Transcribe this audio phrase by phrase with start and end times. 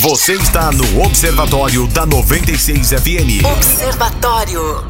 [0.00, 3.44] Você está no Observatório da 96 FM.
[3.44, 4.86] Observatório.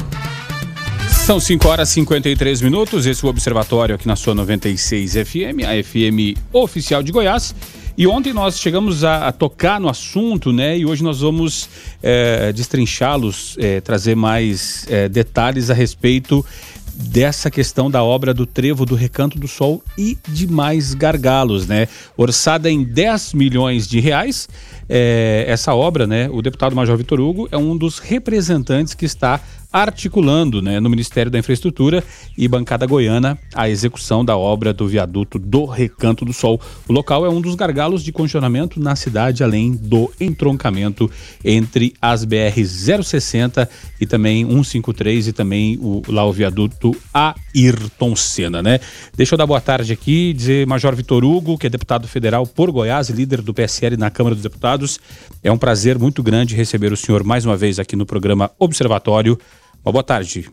[1.25, 3.05] São 5 horas e 53 minutos.
[3.05, 7.53] Esse é o Observatório aqui na sua 96 FM, a FM oficial de Goiás.
[7.97, 10.77] E ontem nós chegamos a, a tocar no assunto, né?
[10.77, 11.69] E hoje nós vamos
[12.01, 16.45] é, destrinchá-los, é, trazer mais é, detalhes a respeito
[16.93, 21.87] dessa questão da obra do Trevo do Recanto do Sol e de mais gargalos, né?
[22.15, 24.47] Orçada em 10 milhões de reais,
[24.87, 26.29] é, essa obra, né?
[26.31, 29.41] O deputado Major Vitor Hugo é um dos representantes que está
[29.73, 32.03] articulando né, no Ministério da Infraestrutura
[32.37, 36.61] e Bancada Goiana a execução da obra do viaduto do Recanto do Sol.
[36.87, 41.09] O local é um dos gargalos de congestionamento na cidade, além do entroncamento
[41.43, 43.67] entre as BR 060
[43.99, 48.79] e também 153 e também o, lá o viaduto Ayrton Senna, né?
[49.15, 52.69] Deixa eu dar boa tarde aqui, dizer Major Vitor Hugo, que é deputado federal por
[52.69, 54.99] Goiás, líder do PSL na Câmara dos Deputados.
[55.43, 59.39] É um prazer muito grande receber o senhor mais uma vez aqui no programa Observatório.
[59.83, 60.49] Uma boa tarde.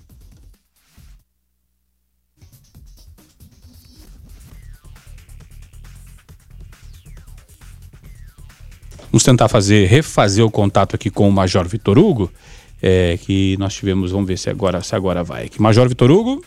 [9.10, 12.32] Vamos tentar fazer, refazer o contato aqui com o Major Vitor Hugo,
[12.80, 15.50] é, que nós tivemos, vamos ver se agora, se agora vai.
[15.58, 16.44] Major Vitor Hugo?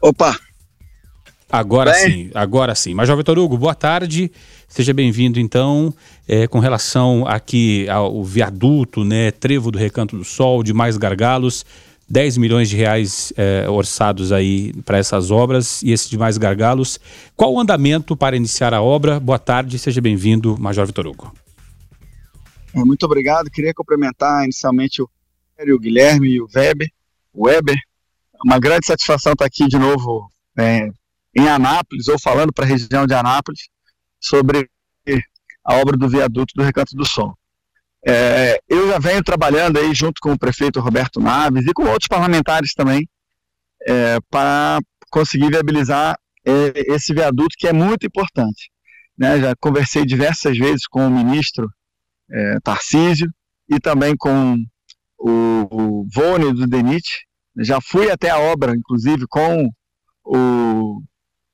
[0.00, 0.47] Opa!
[1.50, 2.10] Agora Bem.
[2.10, 2.92] sim, agora sim.
[2.92, 4.30] Major Vitor Hugo, boa tarde.
[4.68, 5.94] Seja bem-vindo, então,
[6.26, 11.64] é, com relação aqui ao viaduto, né, Trevo do Recanto do Sol, de mais gargalos,
[12.06, 17.00] 10 milhões de reais é, orçados aí para essas obras e esses demais gargalos.
[17.34, 19.18] Qual o andamento para iniciar a obra?
[19.18, 21.32] Boa tarde, seja bem-vindo, Major Vitor Hugo.
[22.74, 23.50] É, muito obrigado.
[23.50, 25.08] Queria cumprimentar inicialmente o,
[25.58, 26.90] o Guilherme e o Weber.
[27.32, 27.76] O Weber,
[28.44, 30.90] uma grande satisfação estar aqui de novo é,
[31.38, 33.68] em Anápolis, ou falando para a região de Anápolis
[34.20, 34.68] sobre
[35.64, 37.36] a obra do viaduto do Recanto do Sol.
[38.06, 42.08] É, eu já venho trabalhando aí junto com o prefeito Roberto Naves e com outros
[42.08, 43.08] parlamentares também
[43.86, 44.78] é, para
[45.10, 48.70] conseguir viabilizar é, esse viaduto que é muito importante.
[49.16, 49.40] Né?
[49.40, 51.68] Já conversei diversas vezes com o ministro
[52.30, 53.28] é, Tarcísio
[53.68, 54.56] e também com
[55.18, 57.26] o, o Vone do DENIT.
[57.58, 59.68] Já fui até a obra, inclusive, com
[60.24, 61.02] o,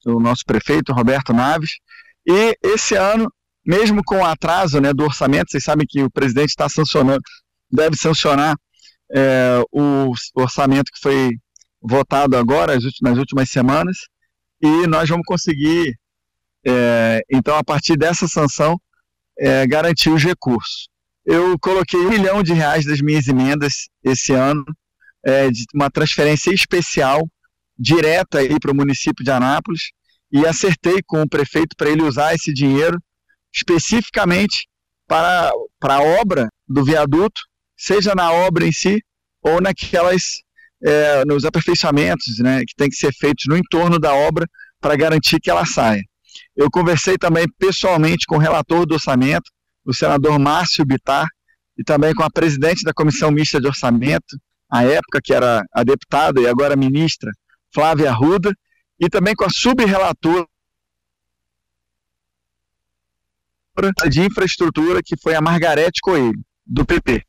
[0.06, 1.78] o nosso prefeito Roberto Naves,
[2.26, 3.31] e esse ano,
[3.65, 7.20] mesmo com o atraso né, do orçamento, vocês sabem que o presidente está sancionando,
[7.70, 8.56] deve sancionar
[9.15, 11.31] é, o orçamento que foi
[11.81, 13.97] votado agora, nas últimas semanas,
[14.60, 15.94] e nós vamos conseguir,
[16.66, 18.81] é, então, a partir dessa sanção,
[19.38, 20.88] é, garantir os recursos.
[21.26, 24.65] Eu coloquei um milhão de reais das minhas emendas esse ano,
[25.25, 27.26] é, de uma transferência especial,
[27.78, 29.90] direta para o município de Anápolis,
[30.32, 32.98] e acertei com o prefeito para ele usar esse dinheiro
[33.52, 34.66] especificamente
[35.06, 37.40] para, para a obra do viaduto,
[37.76, 39.00] seja na obra em si
[39.40, 40.42] ou naquelas
[40.82, 44.46] é, nos aperfeiçoamentos né, que tem que ser feitos no entorno da obra
[44.80, 46.02] para garantir que ela saia.
[46.56, 49.50] Eu conversei também pessoalmente com o relator do orçamento,
[49.84, 51.26] o senador Márcio Bitar,
[51.78, 54.36] e também com a presidente da Comissão Mista de Orçamento,
[54.70, 57.30] à época que era a deputada e agora ministra,
[57.74, 58.54] Flávia Arruda,
[58.98, 60.46] e também com a subrelatora
[64.08, 67.22] de infraestrutura, que foi a Margarete Coelho, do PP.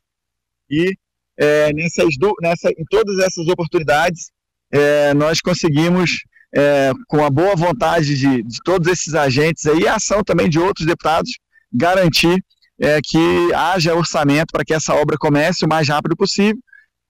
[0.70, 0.94] E
[1.36, 4.30] é, nessas, nessa, em todas essas oportunidades,
[4.70, 6.22] é, nós conseguimos,
[6.54, 10.48] é, com a boa vontade de, de, todos esses agentes aí, e a ação também
[10.48, 11.32] de outros deputados,
[11.72, 12.38] garantir
[12.78, 16.58] é, que haja orçamento para que essa obra comece o mais rápido possível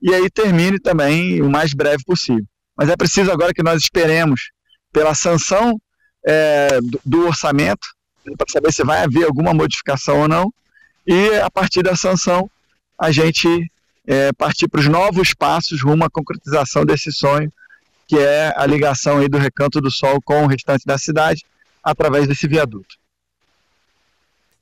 [0.00, 2.44] e aí termine também o mais breve possível.
[2.76, 4.50] Mas é preciso agora que nós esperemos
[4.92, 5.80] pela sanção
[6.26, 7.86] é, do, do orçamento,
[8.36, 10.52] para saber se vai haver alguma modificação ou não,
[11.06, 12.50] e a partir da sanção
[12.98, 13.48] a gente
[14.06, 17.52] é, partir para os novos passos rumo à concretização desse sonho,
[18.06, 21.44] que é a ligação aí do Recanto do Sol com o restante da cidade,
[21.82, 22.96] através desse viaduto.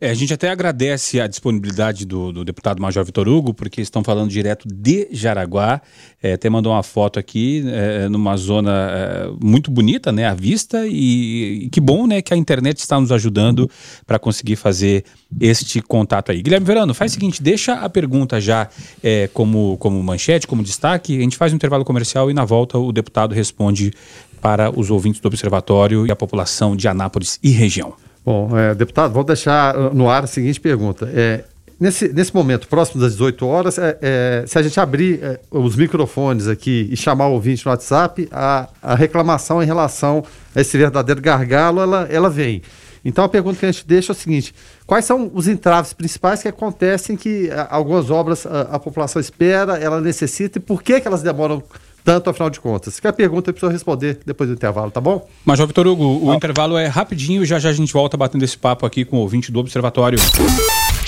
[0.04, 4.04] É, a gente até agradece a disponibilidade do, do, deputado Major Vitor Hugo, porque estão
[4.04, 5.80] falando direto de Jaraguá.
[6.22, 10.86] É, até mandou uma foto aqui, é, numa zona é, muito bonita, né, à vista,
[10.86, 13.70] e, e, que bom, né, que a internet está nos ajudando
[14.06, 15.06] para conseguir fazer
[15.40, 16.42] este contato aí.
[16.42, 18.68] Guilherme Verano, faz o seguinte, deixa a pergunta já
[19.02, 22.76] é, como, como manchete, como destaque, a gente faz um intervalo comercial e na volta
[22.76, 23.90] o deputado responde
[24.38, 27.94] para os ouvintes do Observatório e a população de Anápolis e região.
[28.24, 31.10] Bom, é, deputado, vou deixar uh, no ar a seguinte pergunta.
[31.12, 31.44] É,
[31.78, 35.76] nesse, nesse momento, próximo das 18 horas, é, é, se a gente abrir é, os
[35.76, 40.24] microfones aqui e chamar o ouvinte no WhatsApp, a, a reclamação em relação
[40.54, 42.62] a esse verdadeiro gargalo, ela, ela vem.
[43.04, 44.54] Então a pergunta que a gente deixa é o seguinte:
[44.86, 49.76] Quais são os entraves principais que acontecem que a, algumas obras a, a, população espera,
[49.76, 51.62] ela necessita e por que, que elas demoram
[52.04, 53.00] tanto, afinal de contas?
[53.00, 55.26] Que a pergunta eu preciso responder depois do intervalo, tá bom?
[55.44, 56.36] Major Vitor Hugo, o ah.
[56.36, 59.50] intervalo é rapidinho, já já a gente volta batendo esse papo aqui com o ouvinte
[59.50, 60.18] do Observatório.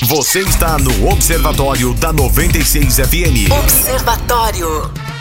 [0.02, 3.52] Você está no Observatório da 96 FM.
[3.52, 5.15] Observatório.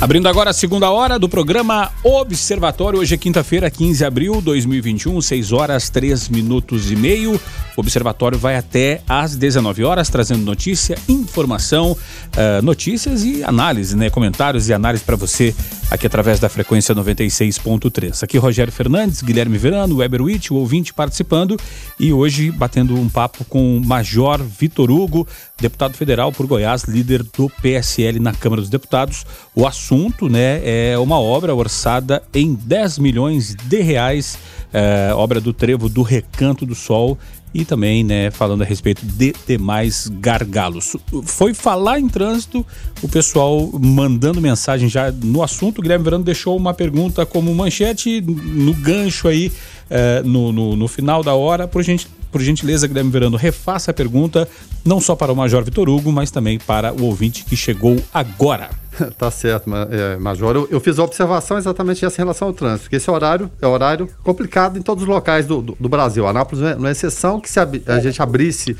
[0.00, 2.98] Abrindo agora a segunda hora do programa Observatório.
[2.98, 7.40] Hoje é quinta-feira, 15 de abril de 2021, 6 horas 3 minutos e meio.
[7.76, 14.10] O Observatório vai até às 19 horas, trazendo notícia, informação, uh, notícias e análise, né?
[14.10, 15.54] Comentários e análise para você
[15.90, 18.22] aqui através da frequência 96.3.
[18.22, 21.56] Aqui Rogério Fernandes, Guilherme Verano, Weber Witt, o ouvinte participando
[21.98, 25.26] e hoje batendo um papo com o Major Vitor Hugo,
[25.58, 29.24] deputado federal por Goiás, líder do PSL na Câmara dos Deputados.
[29.54, 29.83] O assunto,
[30.30, 34.38] né, é uma obra orçada em 10 milhões de reais,
[34.72, 37.18] é, obra do Trevo do Recanto do Sol
[37.54, 40.96] e também, né, falando a respeito de demais gargalos.
[41.22, 42.66] Foi falar em trânsito,
[43.00, 45.78] o pessoal mandando mensagem já no assunto.
[45.78, 49.52] O Guilherme Verano deixou uma pergunta como manchete no gancho aí,
[49.88, 53.94] é, no, no, no, final da hora, por, gente, por gentileza, Guilherme Verano, refaça a
[53.94, 54.48] pergunta,
[54.84, 58.70] não só para o Major Vitor Hugo, mas também para o ouvinte que chegou agora.
[59.16, 60.56] tá certo, é, Major.
[60.56, 63.66] Eu, eu, fiz a observação exatamente essa em relação ao trânsito, que esse horário é
[63.68, 66.26] horário complicado em todos os locais do, do, do Brasil.
[66.26, 68.76] Anápolis não é, não é exceção que se a, a gente abrisse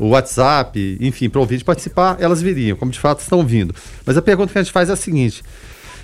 [0.00, 3.72] o WhatsApp, enfim, para o ouvinte participar, elas viriam, como de fato estão vindo.
[4.04, 5.44] Mas a pergunta que a gente faz é a seguinte: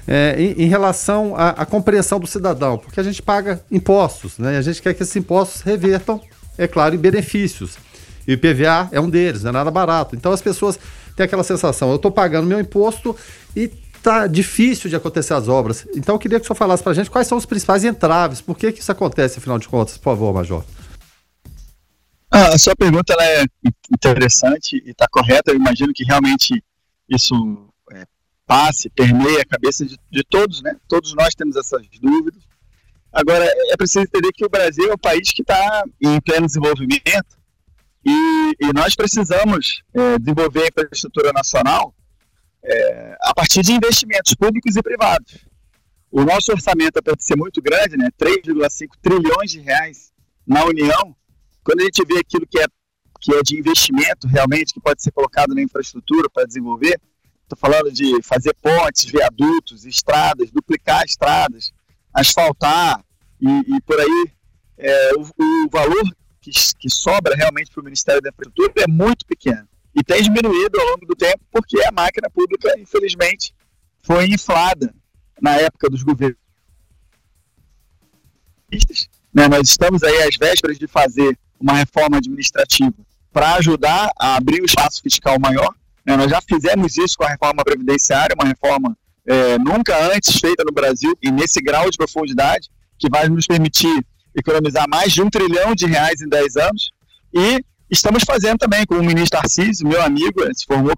[0.06, 4.54] é, em, em, relação à, à, compreensão do cidadão, porque a gente paga impostos, né?
[4.54, 6.20] E a gente quer que esses impostos revertam,
[6.64, 7.76] é claro, em benefícios.
[8.26, 10.14] E o IPVA é um deles, não é nada barato.
[10.14, 10.78] Então as pessoas
[11.16, 13.16] têm aquela sensação: eu estou pagando meu imposto
[13.54, 13.68] e
[14.02, 15.86] tá difícil de acontecer as obras.
[15.94, 18.40] Então eu queria que o senhor falasse para a gente quais são os principais entraves,
[18.40, 20.64] por que, que isso acontece, afinal de contas, por favor, Major.
[22.34, 23.44] Ah, a sua pergunta é
[23.92, 25.50] interessante e está correta.
[25.50, 26.64] Eu imagino que realmente
[27.06, 27.34] isso
[27.92, 28.06] é,
[28.46, 30.74] passe, permeia a cabeça de, de, todos, né?
[30.88, 32.42] Todos nós temos essas dúvidas.
[33.12, 37.36] Agora, é preciso entender que o Brasil é um país que está em pleno desenvolvimento
[38.04, 41.94] e, e nós precisamos é, desenvolver a infraestrutura nacional
[42.64, 45.46] é, a partir de investimentos públicos e privados.
[46.10, 50.12] O nosso orçamento, apesar ser muito grande, né, 3,5 trilhões de reais
[50.46, 51.14] na União,
[51.64, 52.66] quando a gente vê aquilo que é,
[53.20, 57.00] que é de investimento realmente, que pode ser colocado na infraestrutura para desenvolver,
[57.42, 61.72] estou falando de fazer pontes, viadutos, estradas, duplicar estradas,
[62.12, 63.02] asfaltar
[63.40, 64.32] e, e por aí,
[64.78, 66.02] é, o, o, valor
[66.40, 70.80] que, que sobra realmente para o Ministério da Infraestrutura é muito pequeno e tem diminuído
[70.80, 73.54] ao longo do tempo porque a máquina pública, infelizmente,
[74.02, 74.94] foi inflada
[75.40, 76.36] na época dos governos.
[79.34, 82.94] Né, nós estamos aí às vésperas de fazer uma reforma administrativa
[83.32, 85.74] para ajudar a abrir um espaço fiscal maior.
[86.04, 90.64] Né, nós já fizemos isso com a reforma previdenciária, uma reforma é, nunca antes feita
[90.64, 94.04] no Brasil e nesse grau de profundidade, que vai nos permitir
[94.36, 96.90] economizar mais de um trilhão de reais em 10 anos.
[97.34, 100.94] E estamos fazendo também com o ministro Tarcísio, meu amigo, se formou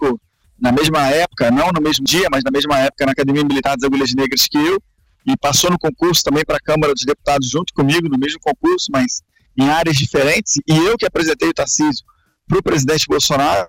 [0.60, 3.84] na mesma época, não no mesmo dia, mas na mesma época na Academia Militar das
[3.84, 4.80] Agulhas Negras que eu,
[5.26, 8.90] e passou no concurso também para a Câmara dos Deputados junto comigo, no mesmo concurso,
[8.92, 9.22] mas
[9.58, 12.04] em áreas diferentes, e eu que apresentei o Tarcísio
[12.46, 13.68] para o presidente Bolsonaro.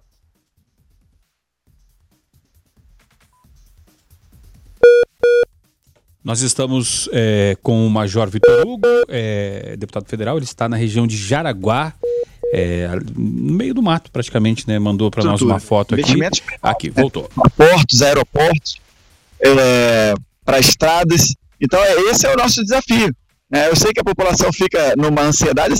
[6.24, 11.06] Nós estamos é, com o Major Vitor Hugo, é, deputado federal, ele está na região
[11.06, 11.94] de Jaraguá,
[12.52, 14.80] é, no meio do mato praticamente, né?
[14.80, 16.14] Mandou para nós uma foto aqui.
[16.64, 17.30] Aqui, voltou.
[17.56, 18.78] Portos, aeroportos,
[19.40, 21.36] é, para estradas.
[21.62, 23.14] Então, é, esse é o nosso desafio.
[23.50, 23.70] Né?
[23.70, 25.76] Eu sei que a população fica numa ansiedade.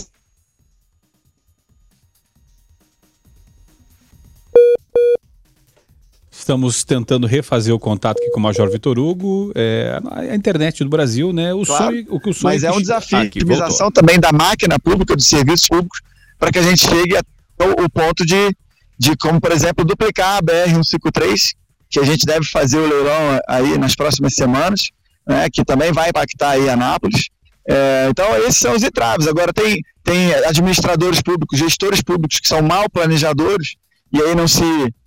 [6.46, 10.90] Estamos tentando refazer o contato aqui com o Major Vitor Hugo, é, a internet do
[10.92, 11.52] Brasil, né?
[11.56, 13.18] O claro, o que o Mas é um desafio.
[13.18, 16.02] Aqui, otimização também da máquina pública, dos serviços públicos,
[16.38, 18.56] para que a gente chegue ao ponto de,
[18.96, 21.56] de, como por exemplo, duplicar a BR-153,
[21.90, 24.92] que a gente deve fazer o leilão aí nas próximas semanas,
[25.28, 27.30] né, que também vai impactar aí Anápolis.
[27.68, 29.28] É, então, esses são os entraves.
[29.28, 33.78] Agora, tem, tem administradores públicos, gestores públicos que são mal planejadores
[34.14, 34.62] e aí não se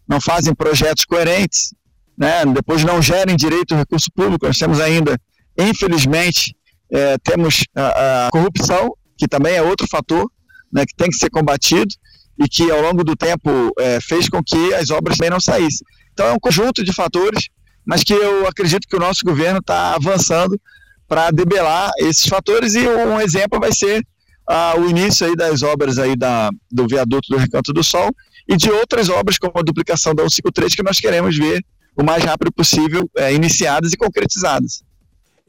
[0.08, 1.74] não fazem projetos coerentes,
[2.16, 4.46] né, depois não gerem direito ao recurso público.
[4.46, 5.16] Nós temos ainda,
[5.56, 6.56] infelizmente,
[6.90, 10.28] é, temos a, a corrupção, que também é outro fator,
[10.72, 11.94] né, que tem que ser combatido
[12.38, 15.86] e que ao longo do tempo é, fez com que as obras também não saíssem.
[16.12, 17.48] Então é um conjunto de fatores,
[17.86, 20.60] mas que eu acredito que o nosso governo está avançando
[21.06, 24.06] para debelar esses fatores e um exemplo vai ser
[24.48, 28.10] ah, o início aí das obras aí da, do viaduto do Recanto do Sol
[28.48, 31.62] e de outras obras como a duplicação da 153 que nós queremos ver
[31.94, 34.82] o mais rápido possível é, iniciadas e concretizadas.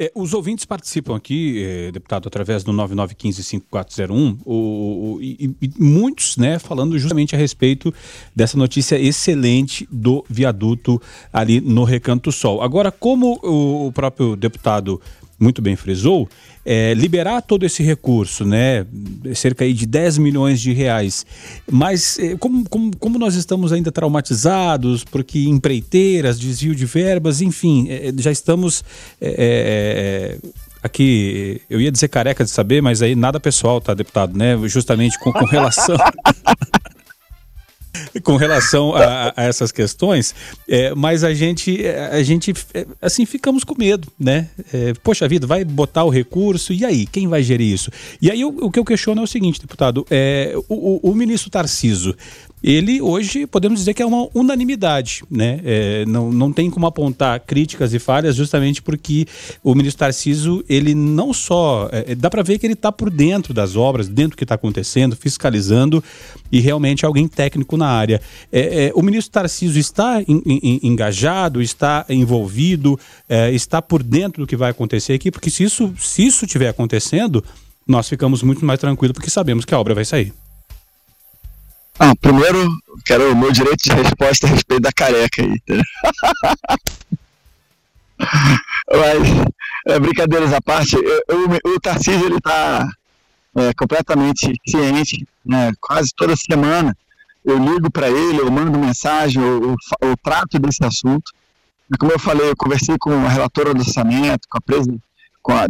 [0.01, 6.37] É, os ouvintes participam aqui, é, deputado, através do 9915-5401, o, o, e, e, muitos
[6.37, 7.93] né, falando justamente a respeito
[8.33, 11.01] dessa notícia excelente do viaduto
[11.33, 12.61] ali no Recanto Sol.
[12.61, 15.01] Agora, como o, o próprio deputado
[15.39, 16.27] muito bem frisou,
[16.65, 18.85] é, liberar todo esse recurso, né,
[19.33, 21.25] cerca aí de 10 milhões de reais,
[21.69, 27.87] mas é, como, como, como nós estamos ainda traumatizados, porque empreiteiras, desvio de verbas, enfim,
[27.89, 28.83] é, já estamos
[29.21, 30.49] é, é,
[30.83, 35.17] aqui, eu ia dizer careca de saber, mas aí nada pessoal, tá, deputado, né, justamente
[35.19, 35.95] com, com relação...
[38.23, 40.33] com relação a, a essas questões,
[40.67, 44.49] é, mas a gente, a gente, é, assim, ficamos com medo, né?
[44.73, 47.05] É, poxa vida, vai botar o recurso, e aí?
[47.05, 47.91] Quem vai gerir isso?
[48.21, 51.15] E aí o, o que eu questiono é o seguinte, deputado, é, o, o, o
[51.15, 52.15] ministro Tarciso,
[52.63, 55.59] ele hoje podemos dizer que é uma unanimidade, né?
[55.63, 59.25] É, não, não tem como apontar críticas e falhas, justamente porque
[59.63, 61.89] o ministro Tarciso, ele não só.
[61.91, 64.55] É, dá para ver que ele está por dentro das obras, dentro do que está
[64.55, 66.03] acontecendo, fiscalizando
[66.51, 68.21] e realmente é alguém técnico na área.
[68.51, 74.43] É, é o ministro Tarciso está in, in, engajado, está envolvido, é, está por dentro
[74.43, 77.43] do que vai acontecer aqui, porque se isso, se isso estiver acontecendo,
[77.87, 80.33] nós ficamos muito mais tranquilos porque sabemos que a obra vai sair.
[82.01, 82.65] Ah, primeiro,
[83.05, 85.59] quero o meu direito de resposta a respeito da careca aí.
[85.59, 86.77] Tá?
[88.89, 89.27] Mas,
[89.85, 92.87] é, brincadeiras à parte, eu, eu, o Tarcísio ele está
[93.57, 95.73] é, completamente ciente, né?
[95.81, 96.95] quase toda semana
[97.43, 101.33] eu ligo para ele, eu mando mensagem, eu, eu, eu, trato desse assunto.
[101.91, 105.03] E como eu falei, eu conversei com a relatora do orçamento, com a, presidente,
[105.41, 105.65] com a,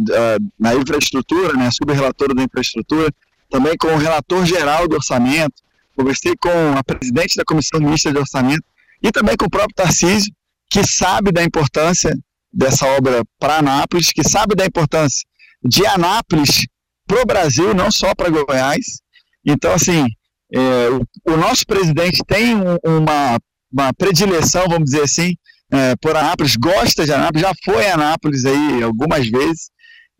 [0.58, 3.12] na infraestrutura, né, a subrelatora da infraestrutura,
[3.48, 5.54] também com o relator geral do orçamento,
[5.96, 8.64] conversei com a presidente da Comissão Mista de Orçamento
[9.02, 10.32] e também com o próprio Tarcísio,
[10.70, 12.16] que sabe da importância
[12.52, 15.26] dessa obra para Anápolis, que sabe da importância
[15.62, 16.66] de Anápolis
[17.06, 19.00] para o Brasil, não só para Goiás.
[19.44, 20.06] Então, assim,
[20.52, 20.88] é,
[21.26, 23.38] o, nosso presidente tem um, uma,
[23.72, 25.34] uma predileção, vamos dizer assim,
[25.70, 29.70] é, por Anápolis, gosta de Anápolis, já foi a Anápolis aí algumas vezes,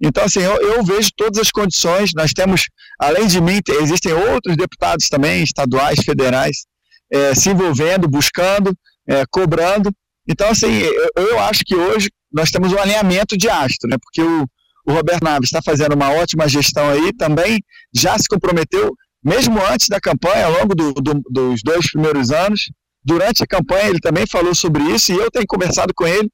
[0.00, 2.12] então, assim, eu, eu, vejo todas as condições.
[2.14, 2.64] Nós temos,
[2.98, 6.64] além de mim, existem outros deputados também, estaduais, federais,
[7.12, 8.74] é, se envolvendo, buscando,
[9.06, 9.92] é, cobrando.
[10.26, 13.96] Então, assim, eu, eu, acho que hoje nós temos um alinhamento de astro, né?
[14.00, 14.46] Porque o,
[14.86, 17.60] o Roberto Naves está fazendo uma ótima gestão aí, também
[17.94, 22.70] já se comprometeu, mesmo antes da campanha, ao longo do, do, dos dois primeiros anos.
[23.04, 26.30] Durante a campanha, ele também falou sobre isso e eu tenho conversado com ele.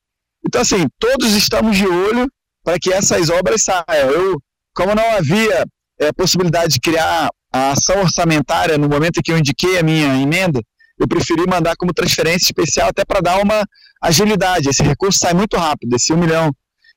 [0.46, 2.28] Então, assim, todos estamos de olho
[2.66, 4.11] para que essas obras saiam.
[4.11, 4.42] Eu,
[4.75, 5.64] como não havia
[6.00, 10.20] é, possibilidade de criar a ação orçamentária no momento em que eu indiquei a minha
[10.20, 10.61] emenda,
[10.99, 13.64] eu preferi mandar como transferência especial até para dar uma
[14.02, 14.68] agilidade.
[14.68, 15.94] Esse recurso sai muito rápido.
[15.94, 16.50] Esse um milhão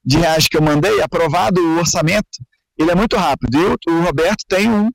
[0.03, 2.39] de reais que eu mandei, aprovado o orçamento,
[2.75, 3.55] ele é muito rápido.
[3.55, 4.89] E o, Roberto tem um,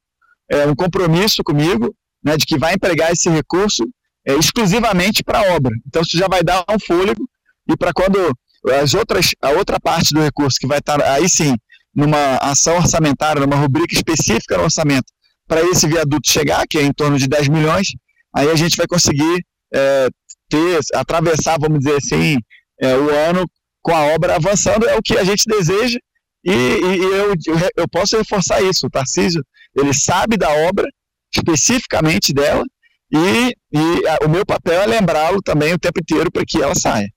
[0.50, 3.84] é, um compromisso comigo né, de que vai empregar esse recurso
[4.26, 5.72] é, exclusivamente para a obra.
[5.86, 7.24] Então isso já vai dar um fôlego
[7.68, 8.34] e para quando
[8.80, 11.54] as outras, a outra parte do recurso que vai estar aí sim
[11.94, 15.12] numa ação orçamentária, numa rubrica específica no orçamento
[15.46, 17.88] para esse viaduto chegar, que é em torno de 10 milhões,
[18.34, 20.08] aí a gente vai conseguir é,
[20.48, 22.38] ter, atravessar, vamos dizer assim,
[22.80, 23.44] é, o ano
[23.82, 25.98] com a obra avançando, é o que a gente deseja,
[26.44, 27.34] e, e eu,
[27.76, 29.42] eu posso reforçar isso, o Tarcísio,
[29.76, 30.86] ele sabe da obra,
[31.34, 32.64] especificamente dela,
[33.12, 36.74] e, e a, o meu papel é lembrá-lo também o tempo inteiro para que ela
[36.74, 37.08] saia.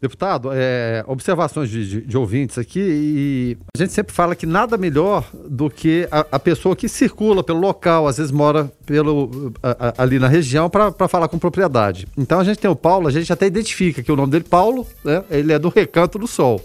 [0.00, 4.78] Deputado, é, observações de, de, de, ouvintes aqui, e a gente sempre fala que nada
[4.78, 9.88] melhor do que a, a pessoa que circula pelo local, às vezes mora pelo, a,
[9.88, 12.06] a, ali na região, para falar com propriedade.
[12.16, 14.86] Então a gente tem o Paulo, a gente até identifica que o nome dele, Paulo,
[15.02, 16.64] né, ele é do Recanto do Sol.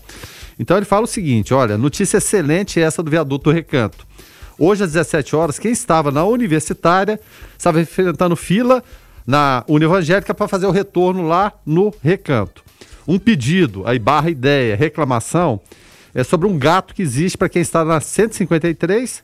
[0.59, 4.05] Então ele fala o seguinte: olha, notícia excelente essa do viaduto do Recanto.
[4.59, 7.19] Hoje às 17 horas, quem estava na universitária
[7.57, 8.83] estava enfrentando fila
[9.25, 12.62] na Univangélica para fazer o retorno lá no Recanto
[13.07, 15.59] um pedido, aí barra ideia, reclamação,
[16.13, 19.23] é sobre um gato que existe para quem está na 153.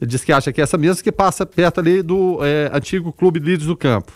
[0.00, 3.12] Ele diz que acha que é essa mesma que passa perto ali do é, antigo
[3.12, 4.12] Clube Líderes do Campo.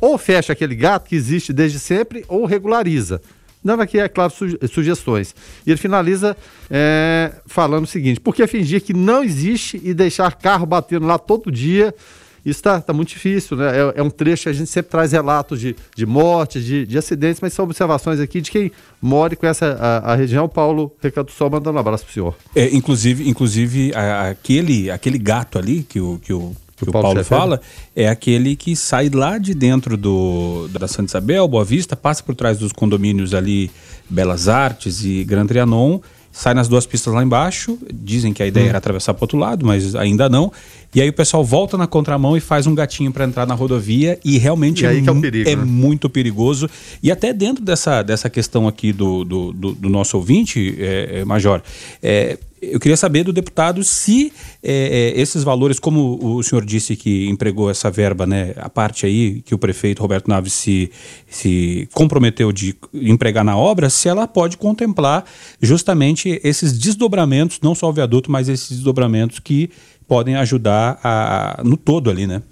[0.00, 3.20] Ou fecha aquele gato que existe desde sempre, ou regulariza.
[3.62, 4.32] Dando aqui, é claro,
[4.72, 5.34] sugestões.
[5.66, 6.34] E ele finaliza
[6.70, 11.18] é, falando o seguinte: por que fingir que não existe e deixar carro batendo lá
[11.18, 11.94] todo dia
[12.44, 13.70] está tá muito difícil, né?
[13.76, 16.96] É, é, um trecho que a gente sempre traz relatos de, de mortes, de, de
[16.96, 20.48] acidentes, mas são observações aqui de quem mora e conhece a, a região.
[20.48, 22.36] Paulo Recanto Sol mandando um abraço para o senhor.
[22.54, 26.54] É, inclusive, inclusive a, aquele, aquele gato ali que o, que o
[26.84, 27.60] que o Paulo, Paulo fala
[27.94, 32.34] é aquele que sai lá de dentro do, da Santa Isabel, Boa Vista, passa por
[32.34, 33.70] trás dos condomínios ali,
[34.08, 36.00] Belas Artes e Gran Trianon,
[36.32, 37.78] sai nas duas pistas lá embaixo.
[37.92, 38.68] Dizem que a ideia hum.
[38.70, 40.52] era atravessar para outro lado, mas ainda não.
[40.94, 44.18] E aí o pessoal volta na contramão e faz um gatinho para entrar na rodovia
[44.24, 45.64] e realmente e é, é, um perigo, é né?
[45.64, 46.68] muito perigoso.
[47.02, 51.24] E até dentro dessa, dessa questão aqui do, do, do, do nosso ouvinte, é, é
[51.24, 51.62] Major,
[52.02, 56.96] é, eu queria saber do deputado se é, é, esses valores, como o senhor disse
[56.96, 60.90] que empregou essa verba, né, a parte aí que o prefeito Roberto Naves se,
[61.28, 65.24] se comprometeu de empregar na obra, se ela pode contemplar
[65.60, 69.70] justamente esses desdobramentos, não só o viaduto, mas esses desdobramentos que
[70.06, 72.42] podem ajudar a, no todo ali, né?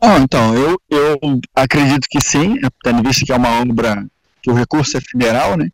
[0.00, 1.18] Ah, então, eu, eu
[1.54, 4.06] acredito que sim, tendo visto que é uma obra
[4.42, 5.70] que o recurso é federal, né?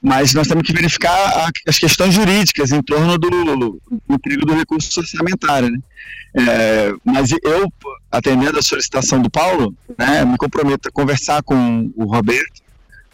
[0.00, 5.00] Mas nós temos que verificar as questões jurídicas em torno do, do emprego do recurso
[5.00, 5.70] orçamentário.
[5.70, 5.78] Né?
[6.34, 7.72] É, mas eu,
[8.10, 12.62] atendendo a solicitação do Paulo, né, me comprometo a conversar com o Roberto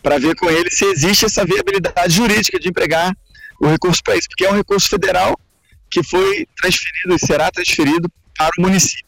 [0.02, 3.16] para ver com ele se existe essa viabilidade jurídica de empregar
[3.58, 5.38] o recurso para isso, porque é um recurso federal
[5.90, 9.04] que foi transferido e será transferido para o município.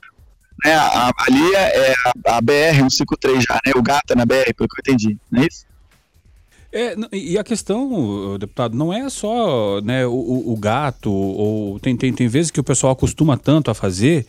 [0.64, 4.68] Né, a, a, ali é a, a BR-153 já, né, o GATA na BR, pelo
[4.68, 5.65] que eu entendi, não é isso?
[6.76, 12.12] É, e a questão, deputado, não é só né, o, o gato, ou tem, tem,
[12.12, 14.26] tem vezes que o pessoal acostuma tanto a fazer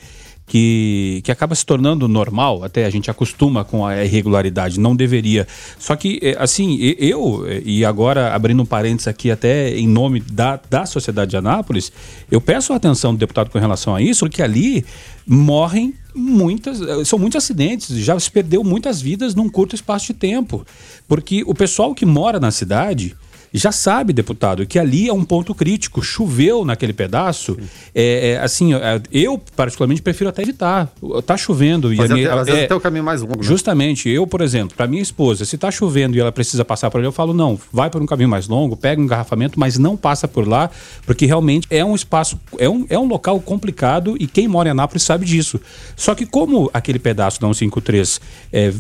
[0.47, 5.45] que, que acaba se tornando normal, até a gente acostuma com a irregularidade, não deveria.
[5.77, 10.57] Só que, é, assim, eu, e agora abrindo um parênteses aqui até em nome da,
[10.69, 11.91] da sociedade de Anápolis,
[12.31, 14.85] eu peço a atenção do deputado com relação a isso, porque ali
[15.27, 20.65] morrem muitas, são muitos acidentes, já se perdeu muitas vidas num curto espaço de tempo.
[21.09, 23.17] Porque o pessoal que mora na cidade
[23.53, 26.01] já sabe, deputado, que ali é um ponto crítico.
[26.01, 27.57] Choveu naquele pedaço.
[27.93, 30.91] É, é, assim, é, eu particularmente prefiro até evitar.
[31.25, 31.93] Tá chovendo.
[31.95, 33.37] Mas e minha, vezes é, até o caminho mais longo.
[33.37, 33.43] Né?
[33.43, 34.09] Justamente.
[34.09, 37.07] Eu, por exemplo, para minha esposa, se tá chovendo e ela precisa passar por ali,
[37.07, 40.27] eu falo, não, vai por um caminho mais longo, pega um engarrafamento, mas não passa
[40.27, 40.69] por lá,
[41.05, 44.71] porque realmente é um espaço, é um, é um local complicado e quem mora em
[44.71, 45.59] Anápolis sabe disso.
[45.95, 48.73] Só que como aquele pedaço da 153, é,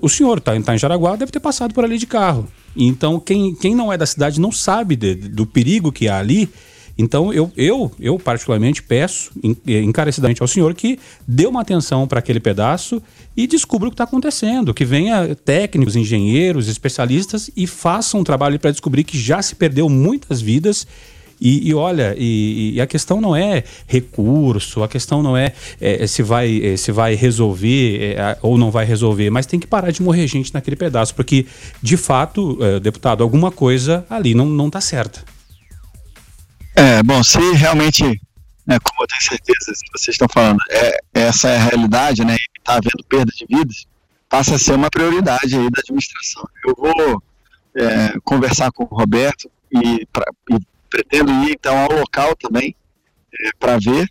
[0.00, 2.48] o senhor tá, tá em Jaraguá, deve ter passado por ali de carro.
[2.76, 6.48] Então, quem, quem não é da cidade não sabe de, do perigo que há ali.
[6.96, 9.32] Então, eu, eu, eu particularmente peço
[9.66, 13.02] encarecidamente ao senhor que dê uma atenção para aquele pedaço
[13.36, 14.74] e descubra o que está acontecendo.
[14.74, 19.88] Que venha técnicos, engenheiros, especialistas e façam um trabalho para descobrir que já se perdeu
[19.88, 20.86] muitas vidas
[21.40, 26.06] e, e olha, e, e, a questão não é recurso, a questão não é, é
[26.06, 29.90] se, vai, é, se vai resolver é, ou não vai resolver, mas tem que parar
[29.90, 31.46] de morrer gente naquele pedaço, porque,
[31.82, 35.24] de fato, é, deputado, alguma coisa ali não está certa.
[36.76, 38.04] É, bom, se realmente,
[38.66, 42.36] né, como eu tenho certeza, se vocês estão falando, é, essa é a realidade, né,
[42.58, 43.86] está havendo perda de vidas,
[44.28, 46.46] passa a ser uma prioridade aí da administração.
[46.66, 47.22] Eu vou
[47.76, 50.58] é, conversar com o Roberto e, pra, e
[50.90, 52.74] pretendo ir então ao local também
[53.40, 54.06] é, para ver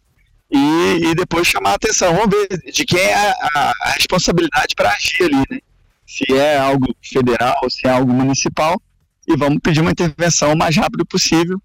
[0.52, 2.16] e, e, depois chamar a atenção.
[2.16, 5.60] Vamos ver de quem é a, a, responsabilidade para agir ali, né?
[6.08, 8.82] Se é algo federal, se é algo municipal,
[9.28, 11.62] e vamos pedir uma intervenção o mais rápido possível.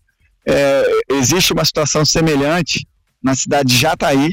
[0.47, 2.87] É, existe uma situação semelhante
[3.23, 4.31] na cidade de Jataí,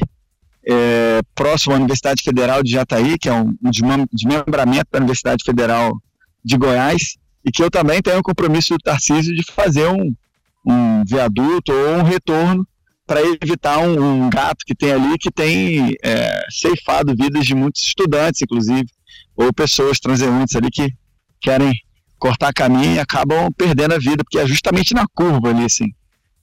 [0.66, 5.98] é, próximo à Universidade Federal de Jataí, que é um, um desmembramento da Universidade Federal
[6.44, 10.14] de Goiás, e que eu também tenho o compromisso do Tarcísio de fazer um,
[10.64, 12.66] um viaduto ou um retorno
[13.06, 17.82] para evitar um, um, gato que tem ali que tem é, ceifado vidas de muitos
[17.82, 18.86] estudantes, inclusive,
[19.36, 20.88] ou pessoas transeuntes ali que
[21.40, 21.72] querem
[22.18, 25.92] cortar caminho e acabam perdendo a vida, porque é justamente na curva ali, assim.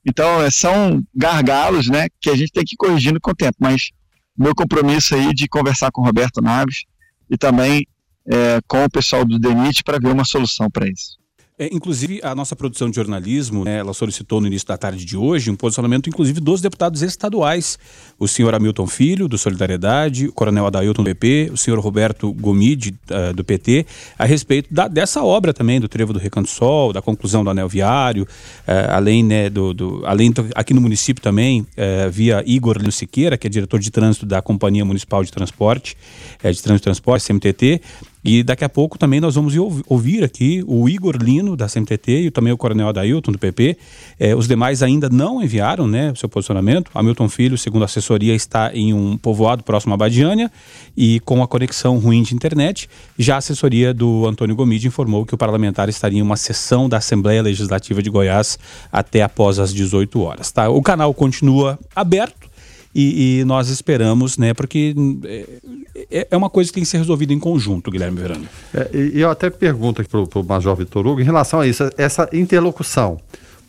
[0.05, 3.55] Então, é, são gargalos, né, que a gente tem que ir corrigindo com o tempo,
[3.59, 3.89] mas
[4.37, 6.83] meu compromisso aí de conversar com o Roberto Naves
[7.29, 7.85] e também
[8.27, 11.18] é, com o pessoal do DENIT para ver uma solução para isso.
[11.61, 15.17] É, inclusive, a nossa produção de jornalismo, né, ela solicitou no início da tarde de
[15.17, 17.77] hoje um posicionamento, inclusive, dos deputados estaduais.
[18.17, 22.95] O senhor Hamilton Filho, do Solidariedade, o coronel Adailton do PP, o senhor Roberto Gomide,
[23.11, 23.85] uh, do PT,
[24.17, 27.67] a respeito da, dessa obra também, do Trevo do Recanto Sol, da conclusão do anel
[27.67, 32.91] viário, uh, além, né, do, do, além aqui no município também, uh, via Igor Lino
[32.91, 35.97] Siqueira, que é diretor de trânsito da Companhia Municipal de Transporte,
[36.41, 37.81] de Trânsito e Transporte, CMTT,
[38.23, 39.53] E daqui a pouco também nós vamos
[39.87, 43.77] ouvir aqui o Igor Lino, da CMTT, e também o Coronel Adailton, do PP.
[44.19, 46.91] É, os demais ainda não enviaram né, o seu posicionamento.
[46.93, 50.51] Hamilton Filho, segundo a assessoria, está em um povoado próximo a Badiânia
[50.97, 52.89] e com a conexão ruim de internet.
[53.17, 56.97] Já a assessoria do Antônio Gomide informou que o parlamentar estaria em uma sessão da
[56.97, 58.59] Assembleia Legislativa de Goiás
[58.91, 60.51] até após as 18 horas.
[60.51, 60.69] Tá?
[60.69, 62.48] O canal continua aberto
[62.93, 64.53] e, e, nós esperamos, né?
[64.53, 64.95] Porque
[66.09, 68.47] é, é, uma coisa que tem que ser resolvida em conjunto, Guilherme Verano.
[68.73, 71.87] É, e eu até pergunto aqui para o Major Vitor Hugo em relação a isso,
[71.97, 73.19] essa interlocução.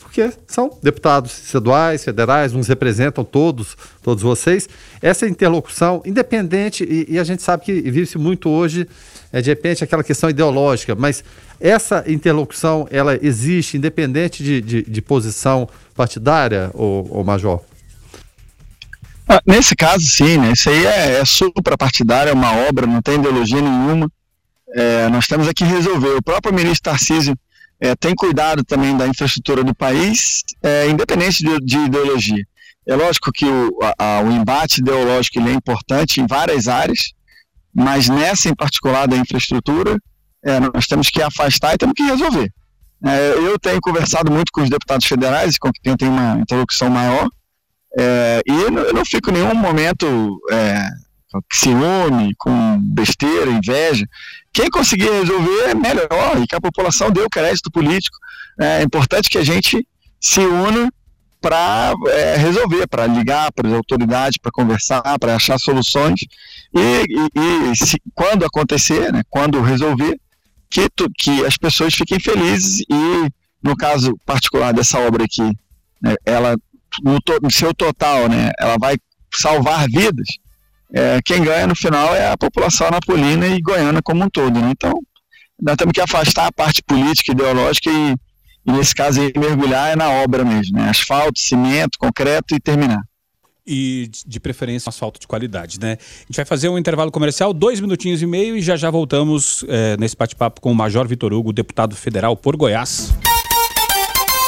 [0.01, 4.69] Porque são deputados estaduais, federais, uns representam todos, todos vocês.
[5.01, 8.89] Essa interlocução, independente, e, e a gente sabe que vive-se muito hoje,
[9.33, 11.23] é, de repente, aquela questão ideológica, mas
[11.61, 17.61] essa interlocução, ela existe independente de, de, de posição partidária, ou Major?
[19.33, 20.51] Ah, nesse caso, sim, né?
[20.51, 24.11] Isso aí é, é suprapartidário, é uma obra, não tem ideologia nenhuma.
[24.75, 26.17] É, nós temos aqui resolver.
[26.17, 27.39] O próprio ministro Tarcísio
[27.81, 32.43] é, tem cuidado também da infraestrutura do país, é, independente de, de, ideologia.
[32.85, 37.13] É lógico que o, a, o embate ideológico é importante em várias áreas,
[37.73, 39.97] mas nessa em particular da infraestrutura,
[40.45, 42.53] é, nós temos que afastar e temos que resolver.
[43.07, 46.91] É, eu tenho conversado muito com os deputados federais, com quem eu tenho uma interlocução
[46.91, 47.29] maior,
[47.99, 50.87] é, e eu não, eu não, fico em nenhum momento é,
[51.31, 54.07] com ciúme, com besteira, inveja.
[54.53, 58.17] Quem conseguir resolver é melhor e que a população dê o crédito político.
[58.59, 59.87] É importante que a gente
[60.21, 60.91] se una
[61.41, 66.21] para é, resolver, para ligar para as autoridades, para conversar, para achar soluções
[66.75, 70.21] e, e, e se, quando acontecer, né, quando resolver,
[70.69, 73.29] que, tu, que as pessoas fiquem felizes e
[73.63, 75.51] no caso particular dessa obra aqui,
[76.03, 76.57] né, ela
[77.03, 78.97] no, to, no seu total, né, ela vai
[79.33, 80.27] salvar vidas,
[80.93, 84.61] é, quem ganha no final é a população anapolina e goiana como um todo.
[84.61, 84.71] Né?
[84.73, 84.93] Então,
[85.61, 88.15] nós temos que afastar a parte política, ideológica e,
[88.67, 90.91] e nesse caso, aí, mergulhar é na obra mesmo, né?
[90.91, 93.03] asfalto, cimento, concreto e terminar
[93.67, 95.93] e de preferência asfalto de qualidade, né?
[95.93, 99.65] A gente vai fazer um intervalo comercial, dois minutinhos e meio e já já voltamos
[99.69, 103.15] é, nesse bate-papo com o Major Vitor Hugo, deputado federal por Goiás.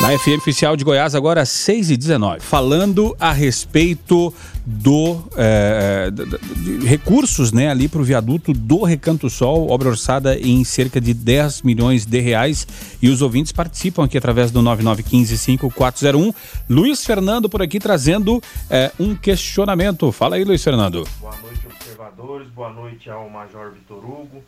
[0.02, 4.34] Na FM Oficial de Goiás, agora 6 e 19 falando a respeito
[4.66, 10.36] do é, de, de recursos né, ali para o viaduto do Recanto Sol, obra orçada
[10.36, 12.66] em cerca de 10 milhões de reais.
[13.00, 16.34] E os ouvintes participam aqui através do 9915-5401.
[16.68, 20.10] Luiz Fernando por aqui trazendo é, um questionamento.
[20.10, 21.06] Fala aí, Luiz Fernando.
[21.20, 22.48] Boa noite, observadores.
[22.48, 24.42] Boa noite ao Major Vitor Hugo.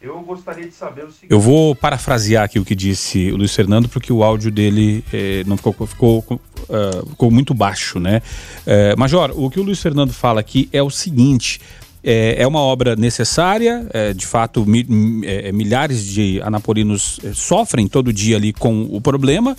[0.00, 1.30] Eu gostaria de saber o seguinte.
[1.30, 5.42] Eu vou parafrasear aqui o que disse o Luiz Fernando, porque o áudio dele eh,
[5.44, 8.22] não ficou, ficou, uh, ficou, muito baixo, né?
[8.64, 11.60] Uh, Major, o que o Luiz Fernando fala aqui é o seguinte.
[12.02, 14.86] É, é uma obra necessária, é, de fato, mi,
[15.24, 19.56] é, milhares de anapolinos sofrem todo dia ali com o problema,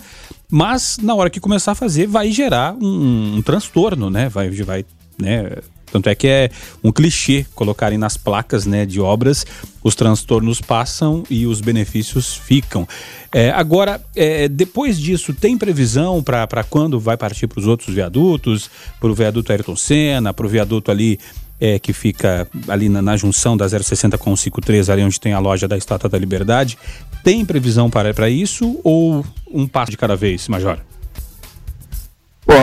[0.50, 4.30] mas na hora que começar a fazer vai gerar um, um transtorno, né?
[4.30, 4.86] Vai, vai
[5.20, 5.58] né,
[5.92, 6.50] tanto é que é
[6.82, 9.44] um clichê colocarem nas placas né, de obras
[9.82, 12.86] os transtornos passam e os benefícios ficam.
[13.32, 18.70] É, agora, é, depois disso, tem previsão para quando vai partir para os outros viadutos,
[18.98, 21.18] para o viaduto Ayrton Senna, para o viaduto ali
[21.60, 25.32] é, que fica ali na, na, junção da 060 com o 53, ali onde tem
[25.32, 26.78] a loja da Estátua da Liberdade.
[27.22, 30.78] Tem previsão para, para isso ou um passo de cada vez, Major?
[32.46, 32.62] Bom,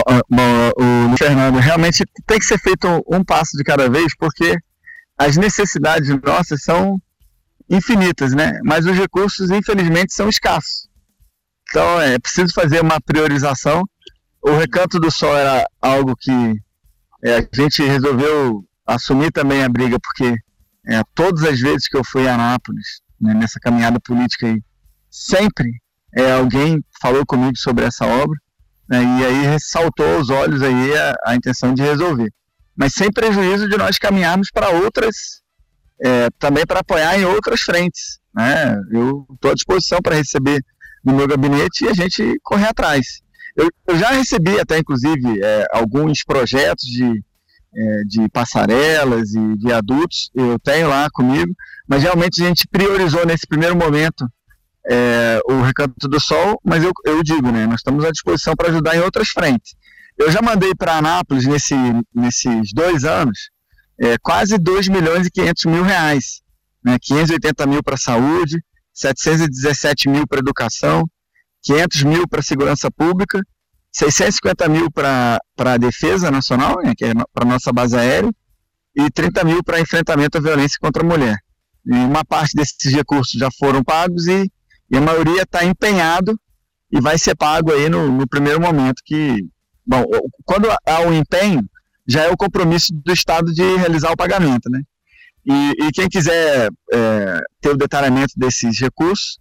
[0.76, 4.56] o Fernando, realmente tem que ser feito um passo de cada vez, porque
[5.16, 7.00] as necessidades nossas são
[7.70, 8.58] infinitas, né?
[8.64, 10.88] Mas os recursos, infelizmente, são escassos.
[11.68, 13.82] Então, é preciso fazer uma priorização.
[14.40, 16.54] O Recanto do Sol era algo que
[17.22, 20.34] é, a gente resolveu assumir também a briga, porque
[20.86, 24.62] é, todas as vezes que eu fui a Anápolis, né, nessa caminhada política aí,
[25.10, 25.70] sempre
[26.14, 28.38] é, alguém falou comigo sobre essa obra
[28.88, 32.32] né, e aí ressaltou aos olhos aí a, a, intenção de resolver.
[32.76, 35.42] Mas sem prejuízo de nós caminharmos para outras,
[36.02, 38.18] é, também para apoiar em outras frentes.
[38.34, 38.80] Né?
[38.90, 40.64] Eu estou à disposição para receber
[41.04, 43.20] no meu gabinete e a gente correr atrás.
[43.56, 47.22] Eu, eu já recebi até, inclusive, é, alguns projetos de,
[47.74, 51.52] é, de passarelas e viadutos, eu tenho lá comigo,
[51.86, 54.24] mas realmente a gente priorizou nesse primeiro momento
[54.88, 58.68] é, o Recanto do Sol, mas eu, eu digo, né, nós estamos à disposição para
[58.68, 59.74] ajudar em outras frentes.
[60.16, 61.74] Eu já mandei para Anápolis, nesse,
[62.14, 63.50] nesses dois anos,
[64.00, 66.40] é, quase 2 milhões e 500 mil reais.
[66.84, 68.62] Né, 580 mil para saúde,
[68.94, 71.04] 717 mil para educação,
[71.62, 73.40] 500 mil para segurança pública,
[73.92, 78.30] 650 mil para a defesa nacional, né, que é para a nossa base aérea,
[78.96, 81.36] e 30 mil para enfrentamento à violência contra a mulher.
[81.86, 84.50] E uma parte desses recursos já foram pagos e,
[84.90, 86.38] e a maioria está empenhado
[86.90, 89.44] e vai ser pago aí no, no, primeiro momento que,
[89.86, 90.02] bom,
[90.44, 91.62] quando há o empenho,
[92.06, 94.80] já é o compromisso do Estado de realizar o pagamento, né?
[95.44, 99.38] E, e quem quiser é, ter o detalhamento desses recursos,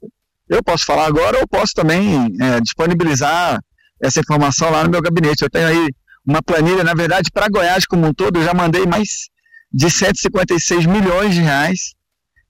[0.49, 3.62] eu posso falar agora ou posso também é, disponibilizar
[4.01, 5.43] essa informação lá no meu gabinete.
[5.43, 5.88] Eu tenho aí
[6.25, 9.29] uma planilha, na verdade, para Goiás como um todo, eu já mandei mais
[9.71, 11.93] de 156 milhões de reais,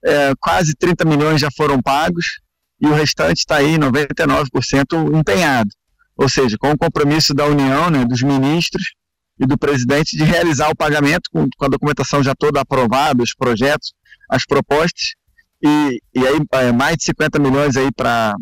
[0.04, 2.40] é, quase 30 milhões já foram pagos,
[2.80, 5.70] e o restante está aí, 99% empenhado.
[6.16, 8.92] Ou seja, com o compromisso da União, né, dos ministros
[9.38, 13.34] e do presidente de realizar o pagamento com, com a documentação já toda aprovada, os
[13.34, 13.92] projetos,
[14.28, 15.14] as propostas,
[15.62, 18.34] e, e aí é, mais de 50 milhões aí para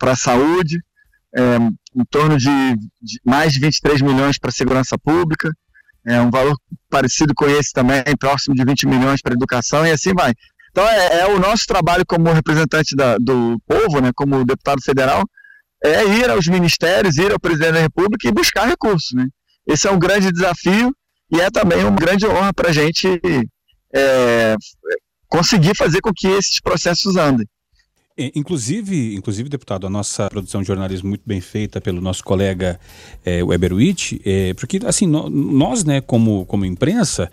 [0.00, 0.78] a saúde,
[1.34, 1.56] é,
[1.94, 2.50] em torno de,
[3.00, 5.52] de, mais de 23 milhões para segurança pública,
[6.06, 6.56] é um valor
[6.88, 10.32] parecido com esse também, próximo de 20 milhões para educação e assim vai.
[10.70, 15.24] Então é, é o nosso trabalho como representante da, do povo, né, como deputado federal,
[15.82, 19.12] é ir aos ministérios, ir ao presidente da República e buscar recursos.
[19.12, 19.26] Né?
[19.66, 20.94] Esse é um grande desafio
[21.32, 23.06] e é também uma grande honra para a gente
[23.94, 24.56] é,
[25.28, 27.46] conseguir fazer com que esses processos andem.
[28.18, 32.78] É, inclusive, inclusive, deputado, a nossa produção de jornalismo muito bem feita pelo nosso colega
[33.24, 37.30] é, Weber Witt, é, porque assim, no, nós, né, como, como imprensa,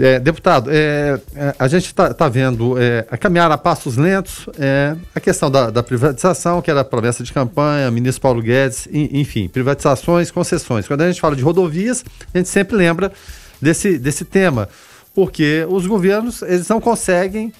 [0.00, 4.48] É, deputado, é, é, a gente está tá vendo é, a caminhar a passos lentos
[4.58, 8.88] é, a questão da, da, privatização, que era a promessa de campanha, ministro Paulo Guedes,
[8.92, 10.86] enfim, privatizações, concessões.
[10.86, 13.12] Quando a gente fala de rodovias, a gente sempre lembra
[13.60, 14.68] desse, desse tema,
[15.14, 17.52] porque os governos eles não conseguem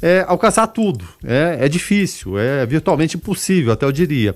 [0.00, 1.04] é, alcançar tudo.
[1.22, 4.34] É, difícil, é virtualmente impossível, até eu diria.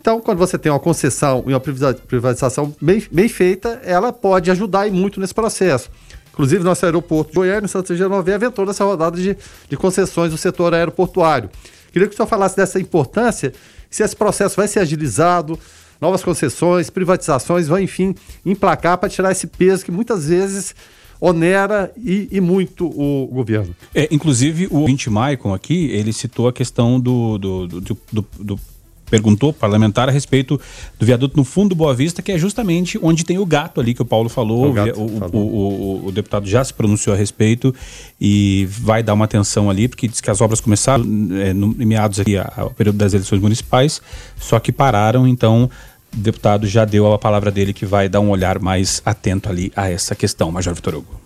[0.00, 4.88] Então, quando você tem uma concessão e uma privatização bem, bem feita, ela pode ajudar
[4.90, 5.90] muito nesse processo.
[6.38, 9.36] Inclusive, nosso aeroporto de Goiânia, em Santa Genoveva, aventou nessa rodada de,
[9.68, 11.50] de concessões do setor aeroportuário.
[11.90, 13.52] Queria que o senhor falasse dessa importância,
[13.90, 15.58] se esse processo vai ser agilizado,
[16.00, 18.14] novas concessões, privatizações vão, enfim,
[18.46, 20.76] emplacar para tirar esse peso que muitas vezes
[21.20, 23.74] onera e, e muito o governo.
[23.92, 28.60] É, inclusive, o 20 Maicon aqui, ele citou a questão do, do, do, do, do
[29.08, 30.60] perguntou parlamentar a respeito
[30.98, 33.94] do viaduto no fundo do Boa Vista, que é justamente onde tem o gato ali
[33.94, 34.70] que o Paulo falou.
[34.70, 35.34] O, gato, o, falou.
[35.34, 37.74] O, o, deputado já se pronunciou a respeito
[38.20, 41.04] e vai dar uma atenção ali, porque diz que as obras começaram
[41.40, 44.00] é, no, em meados aqui ao período das eleições municipais,
[44.38, 45.70] só que pararam, então
[46.12, 49.72] o deputado já deu a palavra dele que vai dar um olhar mais atento ali
[49.74, 51.20] a essa questão, Major Vitor Hugo.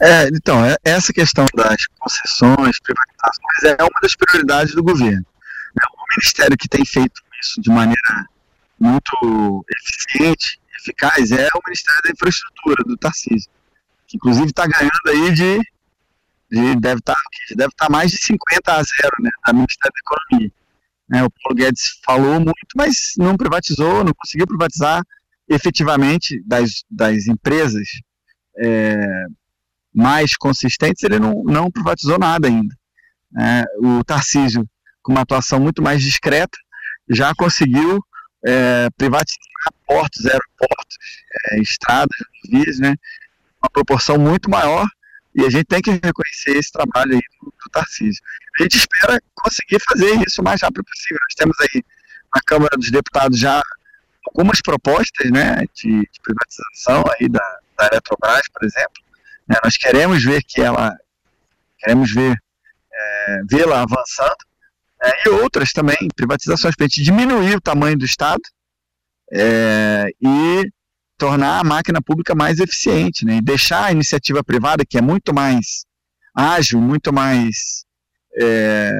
[0.00, 5.24] É, então, é, essa questão das concessões, privatizações é uma das prioridades do governo
[6.16, 8.26] ministério que tem feito isso de maneira
[8.78, 13.50] muito eficiente, eficaz, é o Ministério da Infraestrutura, do Tarcísio,
[14.06, 15.58] que inclusive está ganhando aí de,
[16.50, 17.20] de deve estar tá,
[17.56, 18.84] deve tá mais de 50 a 0,
[19.20, 20.52] né, da Ministério da Economia.
[21.08, 25.02] Né, o Paulo Guedes falou muito, mas não privatizou, não conseguiu privatizar
[25.48, 27.86] efetivamente das, das empresas
[28.58, 29.26] é,
[29.94, 32.74] mais consistentes, ele não, não privatizou nada ainda.
[33.38, 34.68] É, o Tarcísio
[35.04, 36.58] com uma atuação muito mais discreta,
[37.08, 38.04] já conseguiu
[38.44, 39.38] é, privatizar
[39.86, 40.96] portos, aeroportos,
[41.50, 42.16] é, estradas,
[42.50, 42.94] vias, né,
[43.62, 44.86] uma proporção muito maior,
[45.34, 48.22] e a gente tem que reconhecer esse trabalho aí do, do Tarcísio.
[48.58, 51.18] A gente espera conseguir fazer isso o mais rápido possível.
[51.20, 51.82] Nós temos aí
[52.32, 53.60] na Câmara dos Deputados já
[54.26, 59.02] algumas propostas né, de, de privatização aí da, da Eletrobras, por exemplo.
[59.48, 60.96] Né, nós queremos ver que ela,
[61.80, 62.36] queremos ver
[62.94, 64.36] é, vê-la avançando,
[65.04, 68.40] é, e outras também, privatizações, para a gente diminuir o tamanho do Estado
[69.32, 70.70] é, e
[71.18, 73.36] tornar a máquina pública mais eficiente, né?
[73.36, 75.84] E deixar a iniciativa privada, que é muito mais
[76.34, 77.84] ágil, muito mais
[78.40, 78.90] é,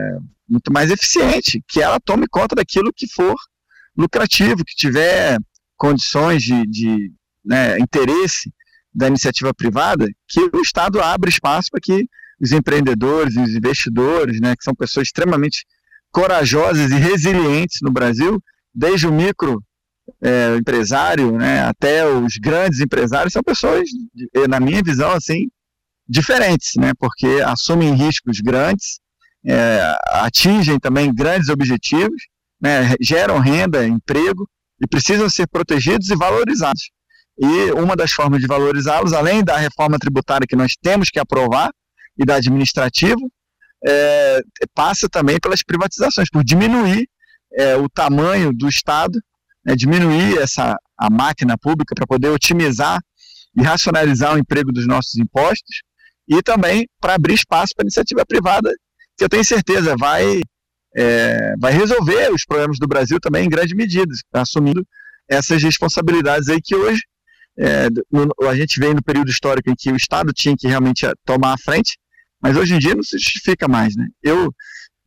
[0.49, 3.35] muito mais eficiente, que ela tome conta daquilo que for
[3.97, 5.39] lucrativo, que tiver
[5.77, 7.13] condições de, de
[7.45, 8.53] né, interesse
[8.95, 12.07] da iniciativa privada, que o Estado abra espaço para que
[12.41, 15.65] os empreendedores, os investidores, né, que são pessoas extremamente
[16.15, 18.41] corajosas e resilientes no Brasil,
[18.73, 19.61] desde o micro
[20.23, 23.89] é, empresário né, até os grandes empresários, são pessoas,
[24.49, 25.49] na minha visão, assim,
[26.09, 29.01] diferentes, né, porque assumem riscos grandes,
[29.45, 32.23] é, atingem também grandes objetivos,
[32.63, 34.49] né, geram renda, emprego
[34.81, 36.91] e precisam ser protegidos e valorizados.
[37.37, 41.71] E uma das formas de valorizá-los, além da reforma tributária que nós temos que aprovar
[42.17, 43.21] e da administrativa,
[43.87, 44.41] é,
[44.75, 47.09] passa também pelas privatizações, por diminuir
[47.53, 49.19] é, o tamanho do Estado,
[49.65, 53.01] né, diminuir essa a máquina pública para poder otimizar
[53.57, 55.83] e racionalizar o emprego dos nossos impostos
[56.29, 58.73] e também para abrir espaço para iniciativa privada,
[59.17, 60.41] que eu tenho certeza vai,
[60.97, 64.87] é, vai resolver os problemas do Brasil também em grande medida, assumindo
[65.29, 67.03] essas responsabilidades aí que hoje
[67.59, 67.87] é,
[68.49, 71.59] a gente vem no período histórico em que o Estado tinha que realmente tomar a
[71.59, 71.97] frente,
[72.45, 74.07] mas hoje em dia não se justifica mais, né?
[74.23, 74.53] Eu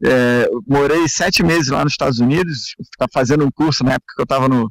[0.04, 2.74] é, morei sete meses lá nos Estados Unidos,
[3.14, 4.68] fazendo um curso na época que eu estava no,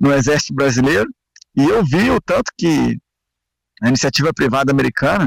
[0.00, 1.10] no Exército Brasileiro,
[1.54, 2.96] e eu vi o tanto que
[3.82, 5.26] a iniciativa privada americana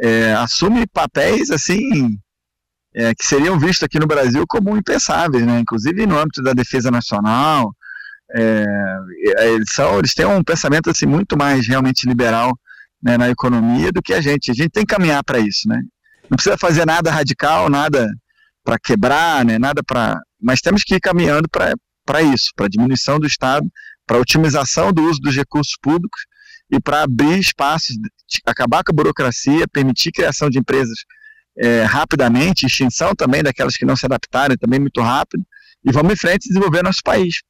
[0.00, 2.16] é, assume papéis assim
[2.94, 5.58] é, que seriam vistos aqui no Brasil como impensáveis, né?
[5.58, 7.74] inclusive no âmbito da defesa nacional.
[8.36, 8.64] É,
[9.48, 12.56] eles, são, eles têm um pensamento assim, muito mais realmente liberal
[13.02, 14.52] né, na economia do que a gente.
[14.52, 15.68] A gente tem que caminhar para isso.
[15.68, 15.82] Né?
[16.30, 18.08] Não precisa fazer nada radical, nada
[18.64, 20.20] para quebrar, né, nada para.
[20.40, 23.66] Mas temos que ir caminhando para isso, para diminuição do Estado,
[24.06, 26.20] para otimização do uso dos recursos públicos
[26.70, 27.96] e para abrir espaços,
[28.46, 30.98] acabar com a burocracia, permitir criação de empresas
[31.58, 35.44] é, rapidamente, extinção também daquelas que não se adaptarem também muito rápido,
[35.84, 37.40] e vamos em frente desenvolver nosso país.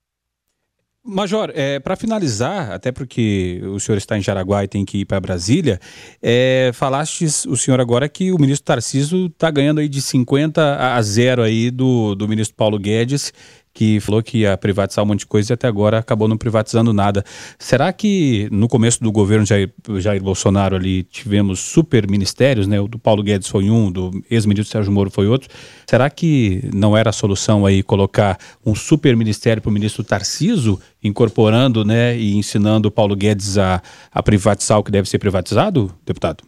[1.02, 5.04] Major, é, para finalizar, até porque o senhor está em Jaraguá e tem que ir
[5.06, 5.80] para Brasília,
[6.22, 11.00] é, falaste o senhor agora que o ministro Tarciso está ganhando aí de 50 a
[11.00, 13.32] 0 aí do, do ministro Paulo Guedes
[13.72, 16.92] que falou que ia privatizar um monte de coisa e até agora acabou não privatizando
[16.92, 17.24] nada.
[17.58, 22.80] Será que no começo do governo Jair, Jair Bolsonaro ali tivemos super ministérios, né?
[22.80, 25.48] O do Paulo Guedes foi um, do ex-ministro Sérgio Moro foi outro.
[25.88, 30.80] Será que não era a solução aí colocar um super ministério para o ministro Tarciso,
[31.02, 35.94] incorporando, né, e ensinando o Paulo Guedes a, a privatizar o que deve ser privatizado,
[36.04, 36.44] deputado?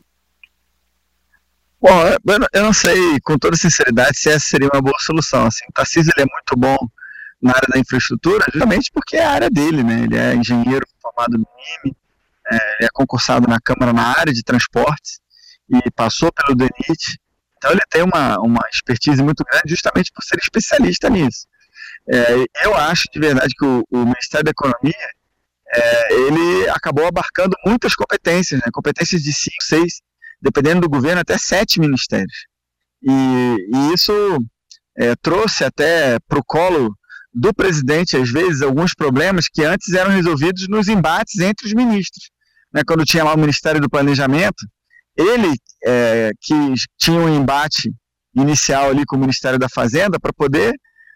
[1.81, 1.91] Bom,
[2.53, 5.47] eu não sei, com toda sinceridade, se essa seria uma boa solução.
[5.47, 6.77] Assim, o Tarcísio ele é muito bom
[7.43, 10.05] na área da infraestrutura, justamente porque é a área dele, né?
[10.05, 11.47] Ele é engenheiro formado no
[11.85, 11.97] IME,
[12.51, 15.21] é, é concursado na Câmara na área de transportes
[15.69, 17.19] e passou pelo DENIT.
[17.57, 21.47] Então ele tem uma, uma expertise muito grande justamente por ser especialista nisso.
[22.09, 24.95] É, eu acho de verdade que o, o Ministério da Economia
[25.75, 28.67] é, ele acabou abarcando muitas competências, né?
[28.73, 30.01] competências de cinco, seis,
[30.41, 32.47] dependendo do governo, até sete ministérios.
[33.03, 34.13] E, e isso
[34.97, 36.95] é, trouxe até para o colo
[37.35, 42.31] do presidente, às vezes, alguns problemas que antes eram resolvidos nos embates entre os ministros.
[42.73, 44.67] Né, quando tinha lá o Ministério do Planejamento,
[45.17, 46.55] ele é, que
[46.99, 47.93] tinha um embate
[48.35, 50.73] inicial ali com o Ministério da Fazenda para poder,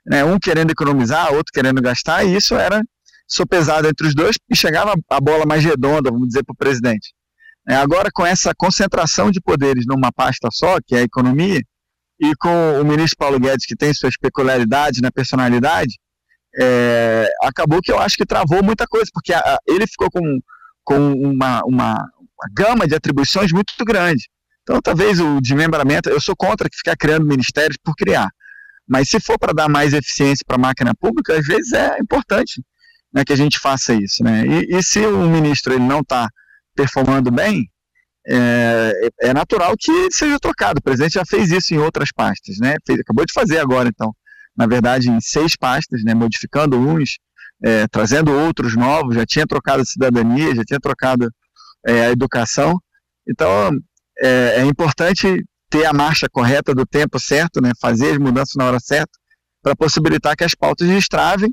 [0.07, 2.83] né, um querendo economizar, outro querendo gastar, e isso era
[3.27, 7.13] sopesado entre os dois e chegava a bola mais redonda, vamos dizer, para o presidente.
[7.69, 11.61] É, agora, com essa concentração de poderes numa pasta só, que é a economia,
[12.21, 15.99] e com o ministro Paulo Guedes, que tem suas peculiaridades na personalidade,
[16.59, 20.41] é, acabou que eu acho que travou muita coisa, porque a, ele ficou com,
[20.85, 24.29] com uma, uma, uma, gama de atribuições muito grande.
[24.63, 28.29] Então, talvez o desmembramento, eu sou contra que ficar criando ministérios por criar,
[28.89, 32.63] mas se for para dar mais eficiência para a máquina pública, às vezes é importante
[33.13, 34.25] né, que a gente faça isso.
[34.25, 34.45] Né?
[34.47, 36.29] E, e se o ministro ele não está
[36.75, 37.69] performando bem,
[38.29, 40.81] é, é, natural que seja trocado.
[40.81, 42.75] O presidente já fez isso em outras pastas, né?
[42.85, 44.13] Fez, acabou de fazer agora, então
[44.57, 47.19] na verdade, em seis pastas, né, modificando uns,
[47.63, 51.29] é, trazendo outros novos, já tinha trocado a cidadania, já tinha trocado
[51.87, 52.81] é, a educação.
[53.29, 53.71] Então,
[54.19, 58.67] é, é, importante ter a marcha correta do tempo certo, né, fazer as mudanças na
[58.67, 59.13] hora certa,
[59.63, 61.53] para possibilitar que as pautas destravem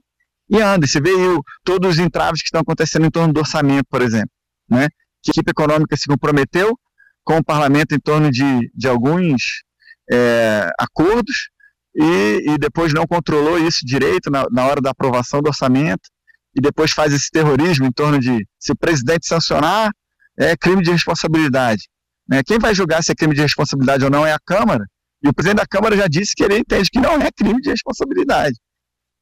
[0.49, 0.89] e andem.
[1.01, 4.29] Vê aí todos os entraves que estão acontecendo em torno do orçamento, por exemplo.
[4.69, 4.87] Né?
[5.21, 6.77] Que a equipe econômica se comprometeu
[7.23, 9.63] com o parlamento em torno de, de alguns
[10.11, 11.49] é, acordos,
[11.95, 16.09] e, e depois não controlou isso direito na, na hora da aprovação do orçamento,
[16.55, 19.91] e depois faz esse terrorismo em torno de se o presidente sancionar,
[20.37, 21.83] é crime de responsabilidade.
[22.27, 22.41] Né?
[22.43, 24.85] Quem vai julgar se é crime de responsabilidade ou não é a Câmara,
[25.23, 27.69] e o presidente da Câmara já disse que ele entende que não é crime de
[27.69, 28.55] responsabilidade.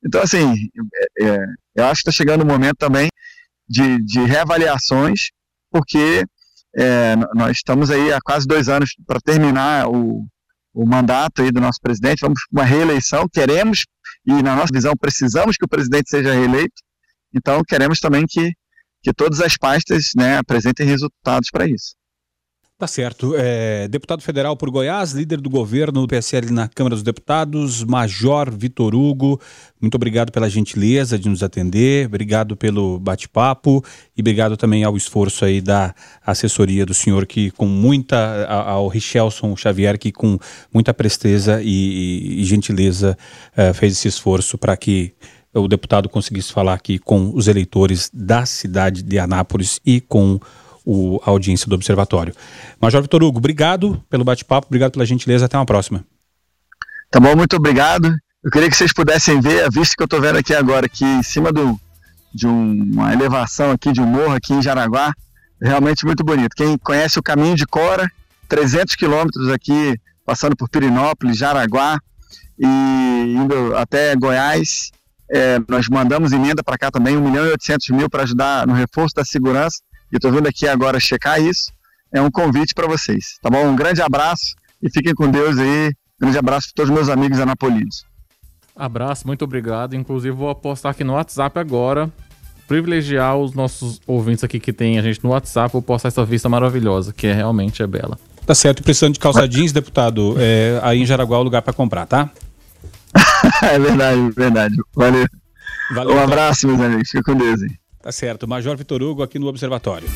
[0.03, 0.53] Então, assim,
[1.19, 1.37] é, é,
[1.75, 3.09] eu acho que está chegando o momento também
[3.67, 5.29] de, de reavaliações,
[5.69, 6.25] porque
[6.75, 10.25] é, nós estamos aí há quase dois anos para terminar o,
[10.73, 13.85] o mandato aí do nosso presidente, vamos para uma reeleição, queremos,
[14.25, 16.73] e na nossa visão precisamos que o presidente seja reeleito,
[17.33, 18.51] então queremos também que,
[19.01, 21.95] que todas as pastas né, apresentem resultados para isso.
[22.81, 23.35] Tá certo.
[23.37, 28.49] É, deputado federal por Goiás, líder do governo do PSL na Câmara dos Deputados, Major
[28.49, 29.39] Vitor Hugo,
[29.79, 33.85] muito obrigado pela gentileza de nos atender, obrigado pelo bate-papo
[34.17, 35.93] e obrigado também ao esforço aí da
[36.25, 40.39] assessoria do senhor que com muita, ao Richelson Xavier que com
[40.73, 43.15] muita presteza e, e gentileza
[43.55, 45.13] uh, fez esse esforço para que
[45.53, 50.41] o deputado conseguisse falar aqui com os eleitores da cidade de Anápolis e com o,
[51.23, 52.33] a audiência do Observatório.
[52.79, 56.03] Major Vitor Hugo, obrigado pelo bate-papo, obrigado pela gentileza, até uma próxima.
[57.09, 58.15] Tá bom, muito obrigado.
[58.43, 61.05] Eu queria que vocês pudessem ver a vista que eu estou vendo aqui agora, aqui
[61.05, 61.79] em cima do,
[62.33, 65.13] de um, uma elevação aqui, de um morro aqui em Jaraguá,
[65.61, 66.55] realmente muito bonito.
[66.55, 68.09] Quem conhece o caminho de Cora,
[68.47, 71.99] 300 quilômetros aqui, passando por Pirinópolis, Jaraguá
[72.57, 74.91] e indo até Goiás,
[75.29, 78.73] é, nós mandamos emenda para cá também, 1 milhão e 800 mil para ajudar no
[78.73, 79.79] reforço da segurança
[80.11, 81.71] e estou vindo aqui agora checar isso,
[82.13, 83.65] é um convite para vocês, tá bom?
[83.67, 85.87] Um grande abraço e fiquem com Deus aí.
[86.21, 88.05] Um grande abraço para todos os meus amigos anapolinos.
[88.75, 89.95] Abraço, muito obrigado.
[89.95, 92.11] Inclusive, vou postar aqui no WhatsApp agora.
[92.67, 95.71] Privilegiar os nossos ouvintes aqui que tem a gente no WhatsApp.
[95.71, 98.17] Vou postar essa vista maravilhosa, que é, realmente é bela.
[98.45, 98.81] Tá certo.
[98.81, 102.29] Precisando de calça jeans, deputado, é, aí em Jaraguá é o lugar para comprar, tá?
[103.63, 104.75] é verdade, verdade.
[104.95, 105.27] Valeu.
[105.93, 106.23] Valeu um então.
[106.23, 107.09] abraço, meus amigos.
[107.09, 107.80] Fica com Deus aí.
[108.01, 108.47] Tá certo.
[108.47, 110.07] Major Vitor Hugo aqui no Observatório.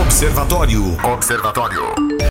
[0.00, 0.96] Observatório.
[1.04, 2.03] Observatório.